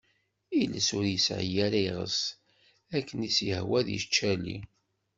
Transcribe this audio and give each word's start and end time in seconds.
Iles 0.61 0.89
ur 0.97 1.05
yesɛi 1.09 1.49
ara 1.65 1.79
iɣes, 1.89 2.17
akken 2.97 3.27
i 3.27 3.29
s-yehwa 3.35 3.75
ad 3.81 3.87
icali. 3.97 4.57